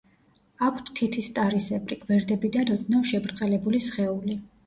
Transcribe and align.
აქვთ 0.67 0.87
თითისტარისებრი, 0.99 1.99
გვერდებიდან 2.05 2.73
ოდნავ 2.79 3.05
შებრტყელებული 3.13 3.85
სხეული. 3.91 4.39